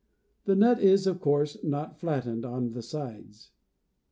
The 0.45 0.55
nut 0.55 0.79
is, 0.81 1.05
of 1.05 1.19
course, 1.21 1.63
not 1.63 1.95
flattened 1.99 2.43
on 2.43 2.71
the 2.71 2.81
sides. 2.81 3.51